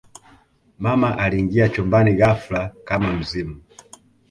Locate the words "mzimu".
3.13-3.61